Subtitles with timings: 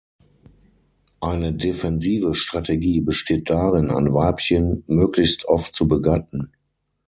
[1.19, 6.53] Eine "defensive" Strategie besteht darin, ein Weibchen möglichst oft zu begatten.